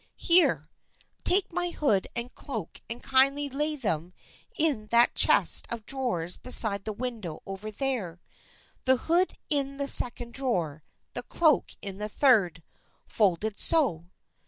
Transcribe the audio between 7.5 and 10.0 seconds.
there. The hood in the